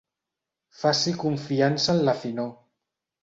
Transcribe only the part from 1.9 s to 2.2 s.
en la